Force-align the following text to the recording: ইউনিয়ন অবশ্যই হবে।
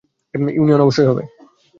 ইউনিয়ন 0.57 0.81
অবশ্যই 0.81 1.07
হবে। 1.07 1.23